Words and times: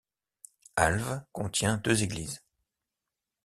Alves 0.77 1.21
contient 1.31 1.77
deux 1.77 2.01
églises. 2.01 2.41